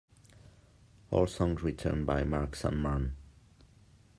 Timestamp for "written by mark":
1.61-2.55